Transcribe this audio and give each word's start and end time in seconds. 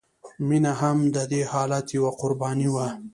مینه 0.47 0.71
هم 0.81 0.97
د 1.15 1.17
دې 1.31 1.41
حالت 1.51 1.85
یوه 1.97 2.11
قرباني 2.19 2.67
وه 2.73 2.87